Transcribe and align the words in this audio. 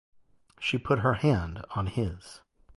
She 0.59 0.79
put 0.79 0.97
her 1.01 1.13
hand 1.13 1.63
on 1.75 1.85
his. 1.85 2.41